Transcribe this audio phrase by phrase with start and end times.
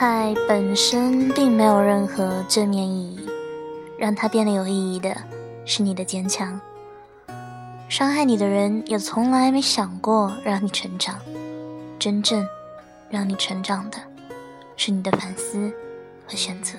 [0.00, 3.28] 爱本身并没有任何正面意义，
[3.98, 5.14] 让它变得有意义的
[5.66, 6.58] 是你的坚强。
[7.86, 11.18] 伤害你的人也从来没想过让你成长，
[11.98, 12.48] 真正
[13.10, 13.98] 让你成长的
[14.74, 15.70] 是你的反思
[16.26, 16.78] 和选择。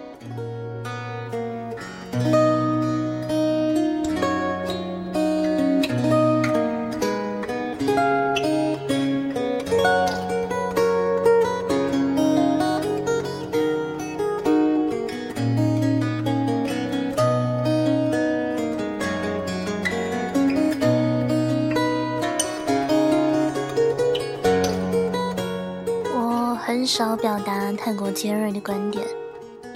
[26.93, 29.01] 少表达太过尖锐的观点。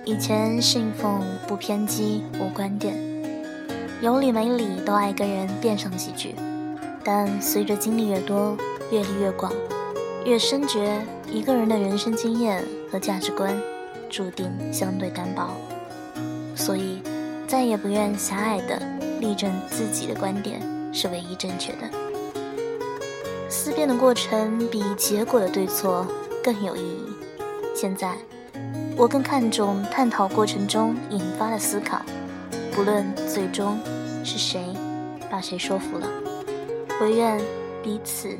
[0.04, 2.94] 以前信奉不偏激无观点，
[4.02, 6.36] 有理没理都爱跟人辩上几句。
[7.06, 8.58] 但随着经历越多，
[8.92, 9.50] 阅历越广，
[10.26, 13.58] 越深觉一个人的人生经验和价值观
[14.10, 15.52] 注定相对单薄，
[16.54, 17.02] 所以
[17.48, 18.78] 再也不愿狭隘的
[19.22, 20.60] 力证自己的观点
[20.92, 21.90] 是唯一正确的。
[23.48, 26.06] 思辨的过程比结果的对错。
[26.46, 27.08] 更有意义。
[27.74, 28.16] 现在，
[28.96, 32.04] 我更看重探讨过程中引发的思考，
[32.72, 33.80] 不论最终
[34.24, 34.64] 是谁
[35.28, 36.08] 把谁说服了，
[37.02, 37.42] 唯愿
[37.82, 38.38] 彼此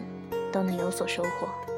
[0.52, 1.75] 都能有所收获。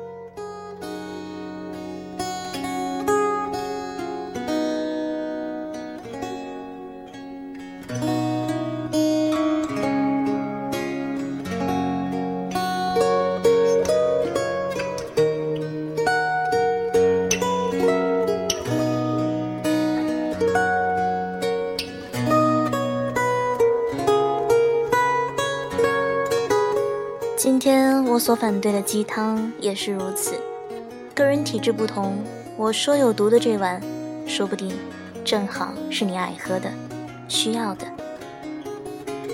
[28.28, 30.36] 所反对的鸡汤也是如此。
[31.16, 32.18] 个人体质不同，
[32.58, 33.82] 我说有毒的这碗，
[34.28, 34.78] 说不定
[35.24, 36.70] 正好是你爱喝的、
[37.30, 37.88] 需要的。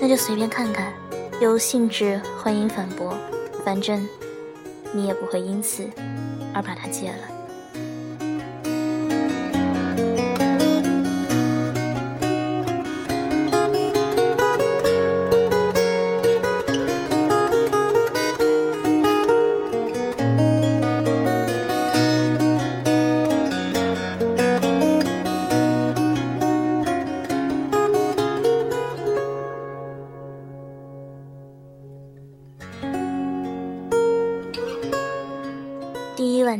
[0.00, 0.92] 那就随便看看，
[1.40, 3.16] 有兴致欢迎反驳，
[3.64, 4.08] 反正
[4.92, 5.90] 你也不会因此
[6.54, 7.33] 而把它戒了。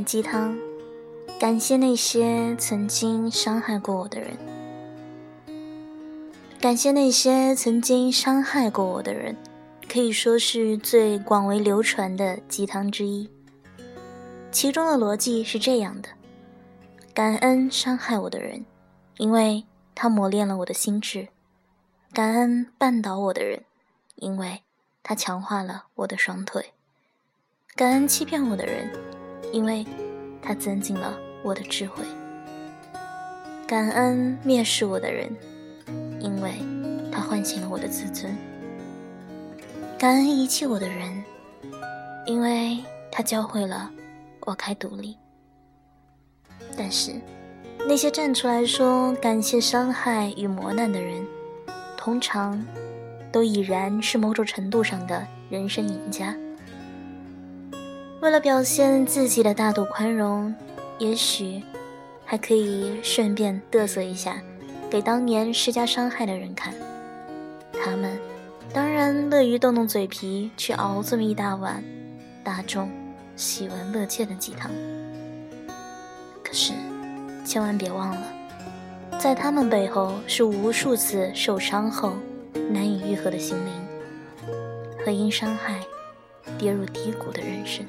[0.02, 0.58] 鸡汤，
[1.38, 4.38] 感谢那些曾经伤害过我的人，
[6.58, 9.36] 感谢那些曾经伤害过我的人，
[9.86, 13.28] 可以说是最广为流传的鸡汤之一。
[14.50, 16.08] 其中的逻辑是这样的：
[17.12, 18.64] 感恩伤害我的人，
[19.18, 21.26] 因为他磨练了我的心智；
[22.14, 23.64] 感恩绊倒我的人，
[24.14, 24.62] 因为
[25.02, 26.62] 他强化了我的双腿；
[27.76, 28.88] 感恩欺骗我的人。
[29.54, 29.86] 因为，
[30.42, 32.02] 他增进了我的智慧。
[33.68, 35.30] 感恩蔑视我的人，
[36.18, 36.54] 因为
[37.12, 38.36] 他唤醒了我的自尊。
[39.96, 41.22] 感恩遗弃我的人，
[42.26, 42.82] 因为
[43.12, 43.88] 他教会了
[44.40, 45.16] 我该独立。
[46.76, 47.12] 但是，
[47.88, 51.24] 那些站出来说感谢伤害与磨难的人，
[51.96, 52.60] 通常
[53.30, 56.34] 都已然是某种程度上的人生赢家。
[58.24, 60.54] 为了表现自己的大度宽容，
[60.96, 61.62] 也许
[62.24, 64.40] 还可以顺便嘚瑟一下，
[64.88, 66.72] 给当年施加伤害的人看。
[67.74, 68.18] 他们
[68.72, 71.84] 当然乐于动动嘴皮去熬这么一大碗
[72.42, 72.90] 大众
[73.36, 74.70] 喜闻乐见的鸡汤。
[76.42, 76.72] 可是，
[77.44, 78.22] 千万别忘了，
[79.18, 82.14] 在他们背后是无数次受伤后
[82.70, 84.54] 难以愈合的心灵，
[85.04, 85.78] 和因伤害
[86.56, 87.84] 跌入低谷的人生。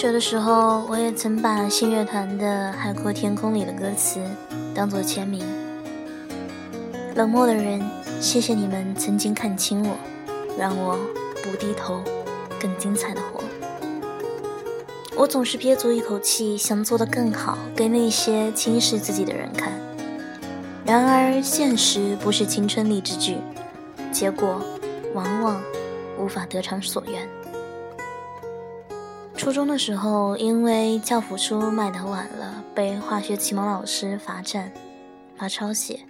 [0.00, 4.18] 学的时候，我也曾把信乐团的《海阔天空》里的歌词
[4.74, 5.44] 当做签名。
[7.14, 7.82] 冷漠的人，
[8.18, 9.94] 谢谢你们曾经看清我，
[10.58, 10.98] 让我
[11.42, 12.00] 不低头，
[12.58, 13.44] 更精彩的活。
[15.14, 19.70] 我总是憋足一口气，想做得更好，给那些轻视自己的人看。
[20.86, 23.36] 然而，现实不是青春励志剧，
[24.10, 24.62] 结果
[25.12, 25.60] 往往
[26.18, 27.28] 无法得偿所愿。
[29.40, 34.70] 初中的时候，因为教辅书卖得晚了，被化学启蒙老师罚站、
[35.34, 36.00] 罚抄写。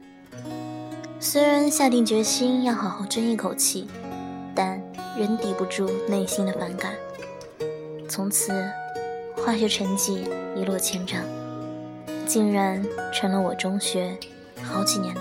[1.21, 3.87] 虽然下定决心要好好争一口气，
[4.53, 4.83] 但
[5.17, 6.93] 仍抵不住内心的反感。
[8.09, 8.53] 从此。
[9.37, 11.23] 化学成绩一落千丈，
[12.27, 14.19] 竟然成了我中学
[14.61, 15.21] 好几年的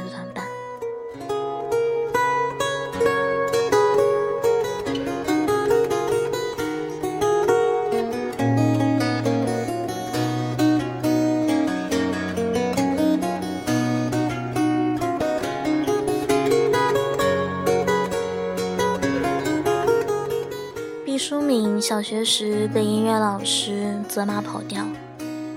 [21.29, 21.39] 短板。
[21.39, 24.83] 舒敏小学时被音乐老师责骂跑调，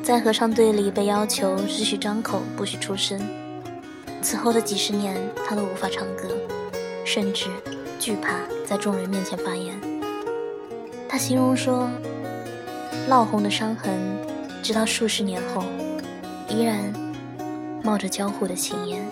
[0.03, 3.19] 在合唱队里被要求只许张口不许出声。
[4.21, 6.29] 此后的几十年，他都无法唱歌，
[7.07, 7.47] 甚至
[7.99, 9.75] 惧怕在众人面前发言。
[11.09, 11.89] 他形容说
[13.09, 13.99] ：“烙红的伤痕，
[14.63, 15.65] 直到数十年后，
[16.49, 16.93] 依然
[17.83, 19.03] 冒着焦糊的青烟。”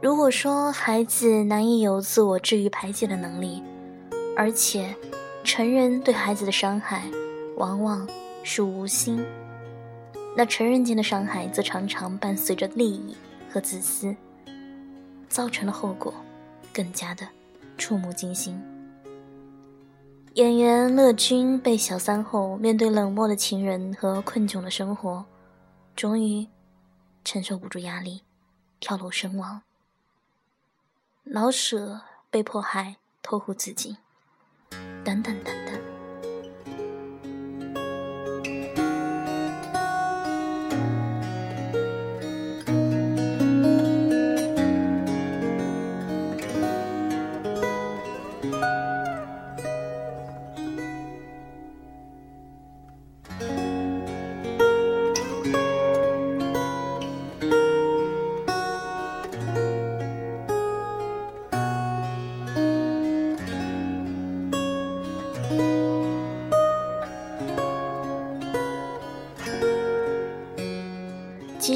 [0.00, 3.62] 如果说孩子难以有自我治愈排解的能力，
[4.36, 4.94] 而且，
[5.44, 7.08] 成人对孩子的伤害
[7.56, 8.06] 往往
[8.42, 9.24] 是无心，
[10.36, 13.16] 那成人间的伤害则常常伴随着利益
[13.48, 14.14] 和自私，
[15.28, 16.12] 造成的后果
[16.72, 17.28] 更加的
[17.78, 18.60] 触目惊心。
[20.34, 25.24] 演员乐君被小三后，面对冷漠的情人和困窘的生活，
[25.94, 26.48] 终于
[27.24, 28.22] 承受不住压力，
[28.80, 29.62] 跳楼身亡。
[31.22, 32.00] 老舍
[32.30, 33.96] 被迫害，投湖自尽。
[35.04, 35.63] 等等等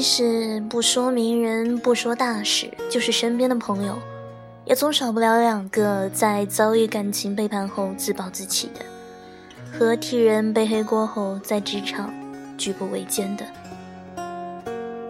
[0.09, 0.59] 是。
[0.69, 3.95] 不说名人，不说大事，就是身边的朋友，
[4.65, 8.81] 也总少不了两个在遭遇感情背叛后自暴自弃的，
[9.71, 12.11] 和替人背黑锅后在职场
[12.57, 13.45] 举步维艰的。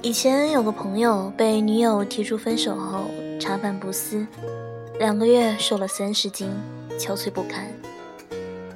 [0.01, 3.05] 以前有个朋友被女友提出分手后，
[3.39, 4.25] 茶饭不思，
[4.99, 6.49] 两个月瘦了三十斤，
[6.97, 7.67] 憔悴不堪。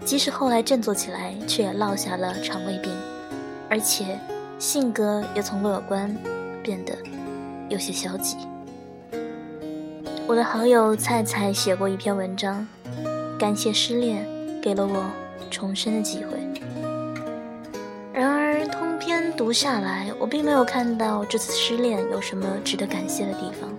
[0.06, 2.92] 即使后来振作起来，却也落下了肠胃病，
[3.70, 4.18] 而且。
[4.63, 6.10] 性格也从乐观
[6.63, 6.93] 变得
[7.67, 8.38] 有些消极。
[10.25, 12.65] 我的好友菜菜写过一篇文章，
[13.38, 14.25] 感谢失恋
[14.62, 15.03] 给了我
[15.51, 16.38] 重生的机会。
[18.13, 23.70] 然而通篇读下来，我并没有看到这次失恋有什么值得感谢的地方。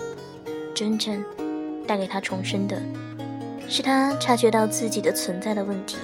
[0.75, 1.25] 真正
[1.87, 2.79] 带给他重生的，
[3.71, 5.97] 是他察觉到自己的存在的问题：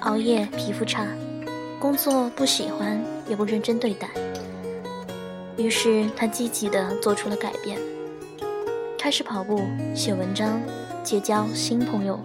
[0.00, 1.06] 熬夜、皮肤差。
[1.82, 4.08] 工作不喜欢，也不认真对待。
[5.56, 7.76] 于是他积极地做出了改变，
[8.96, 9.60] 开始跑步、
[9.92, 10.62] 写文章、
[11.02, 12.20] 结交新朋友，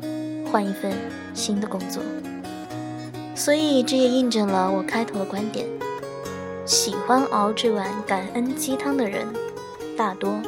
[0.52, 0.94] 换一份
[1.34, 2.04] 新的工作。
[3.34, 5.66] 所以这也印证了我开头的观点：
[6.64, 9.26] 喜欢熬这碗感恩鸡汤的人，
[9.98, 10.40] 大多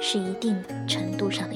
[0.00, 1.54] 是一定程度上的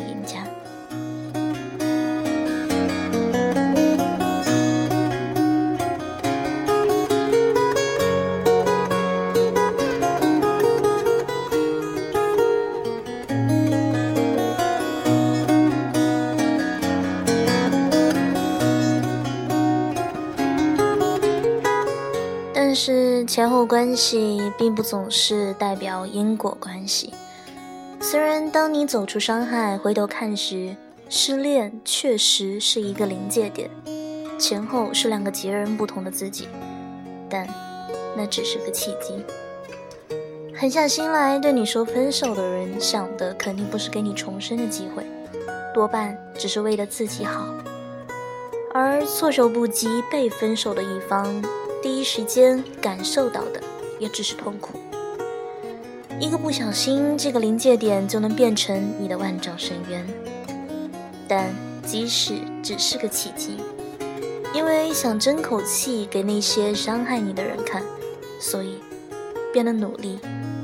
[23.65, 27.13] 关系并不总是代表因果关系。
[28.01, 30.75] 虽然当你走出伤害，回头看时，
[31.09, 33.69] 失恋确实是一个临界点，
[34.39, 36.49] 前后是两个截然不同的自己，
[37.29, 37.47] 但
[38.17, 39.25] 那只是个契机。
[40.55, 45.05] 狠下心来对你说分手的人，想的肯定不是给你重生的机会，
[45.75, 47.47] 多半只是为了自己好。
[48.73, 51.43] 而措手不及被分手的一方，
[51.83, 53.61] 第一时间感受到的
[53.99, 54.79] 也只是痛苦。
[56.19, 60.07] 一个不小心，这个临界点就能变成你的万丈深渊。
[61.27, 61.55] 但
[61.87, 63.57] 即使只是个契机，
[64.53, 67.83] 因为想争口气给那些伤害你的人看，
[68.39, 68.79] 所以
[69.53, 70.19] 变得努力，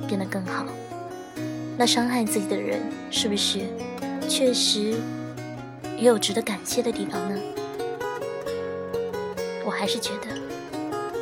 [0.06, 0.66] 变得更好。
[1.78, 3.60] 那伤害自己的人，是不是
[4.28, 4.94] 确实
[5.96, 7.40] 也有值得感谢的地方呢？
[9.64, 10.28] 我还是觉得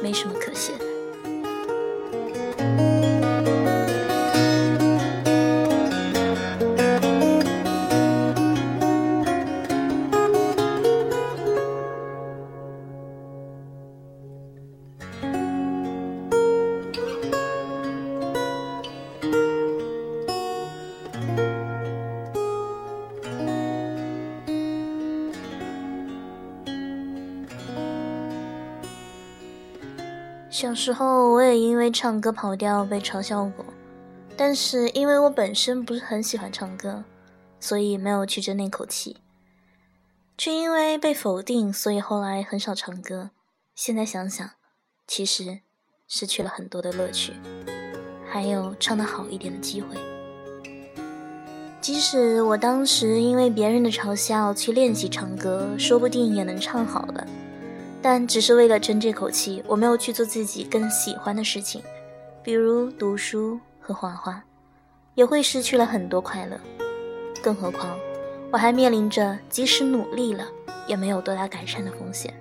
[0.05, 0.84] 没什么可谢的。
[30.65, 33.63] 小时候我也因为唱歌跑调被嘲笑过，
[34.35, 37.05] 但是因为我本身不是很喜欢唱歌，
[37.61, 39.19] 所以没有去争那口气。
[40.39, 43.29] 却因为被否定，所以后来很少唱歌。
[43.75, 44.53] 现在想想，
[45.07, 45.59] 其实
[46.09, 47.35] 失去了很多的乐趣，
[48.27, 49.89] 还有唱得好一点的机会。
[51.83, 57.27] 即使我当时因为别人的嘲笑去练习唱歌，说不定也能唱好了。
[58.05, 61.83] 但只是为了争这口气，我没有去做自己更喜欢的事情，
[62.43, 64.45] 比如读书和画画，
[65.15, 66.61] 也会失去了很多快乐。
[67.43, 67.99] 更何况，
[68.53, 70.47] 我还面临着即使努力了
[70.87, 72.39] 也没有多大改善的风险。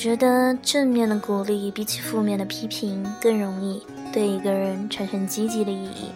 [0.00, 6.10] 觉得正面的鼓励比起负面的批评更容易对一个人产生积极的意义。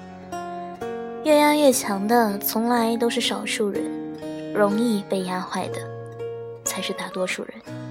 [1.23, 3.85] 越压越强的从来都是少数人，
[4.55, 5.81] 容易被压坏的
[6.65, 7.84] 才是大多数人。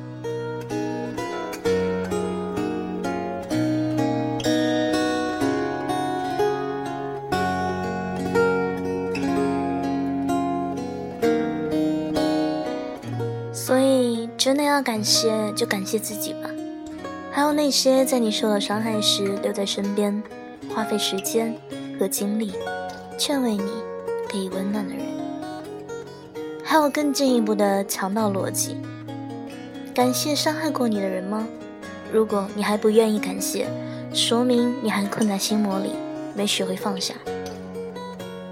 [14.53, 16.47] 真的要感谢，就感谢自己吧。
[17.31, 20.21] 还有那些在你受了伤害时留在身边，
[20.69, 21.55] 花费时间
[21.99, 22.53] 和精力
[23.17, 23.63] 劝慰你、
[24.29, 25.03] 给予温暖的人。
[26.63, 28.77] 还有更进一步的强盗逻辑：
[29.91, 31.47] 感谢伤害过你的人吗？
[32.11, 33.65] 如果你还不愿意感谢，
[34.13, 35.93] 说明你还困在心魔里，
[36.35, 37.15] 没学会放下。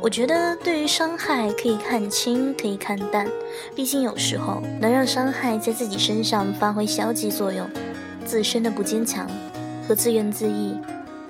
[0.02, 3.28] 我觉得，对于伤害可以看清，可以看淡。
[3.76, 7.70] 毕竟有时候能让伤害在自己身上发挥消极作用，
[8.26, 9.30] 自身的不坚强
[9.88, 10.82] 和自怨自艾，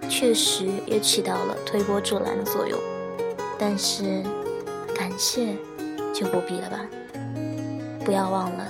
[0.09, 2.79] 确实也起到了推波助澜的作用。
[3.59, 4.23] 但是，
[4.95, 5.57] 感谢
[6.13, 6.79] 就不必了吧。
[8.05, 8.65] 不要忘了，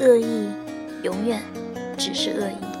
[0.00, 0.48] 恶意
[1.02, 1.38] 永远
[1.98, 2.71] 只是恶意。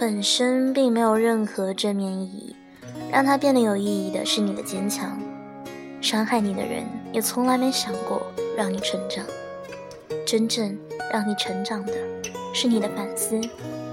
[0.00, 2.56] 本身并没有任何正面意义，
[3.12, 5.20] 让它变得有意义的是你的坚强。
[6.00, 8.22] 伤害你的人也从来没想过
[8.56, 9.22] 让你成长，
[10.24, 10.74] 真正
[11.12, 11.92] 让你成长的
[12.54, 13.38] 是你的反思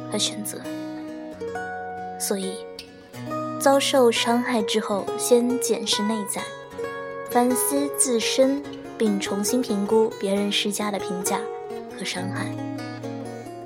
[0.09, 0.61] 和选择。
[2.17, 2.53] 所以，
[3.59, 6.41] 遭受伤害之后，先检视内在，
[7.29, 8.63] 反思自身，
[8.97, 11.37] 并重新评估别人施加的评价
[11.99, 12.45] 和伤害，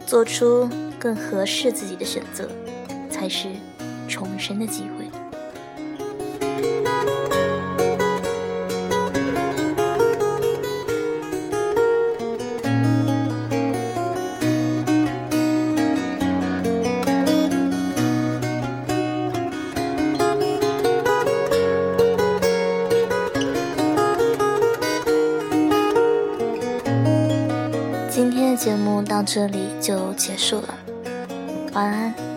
[0.07, 0.67] 做出。
[1.01, 2.47] 更合适自己的选择，
[3.09, 3.47] 才是
[4.07, 5.09] 重生的机会。
[28.07, 30.77] 今天的节目到这里就结束了。
[31.73, 32.30] 晚安。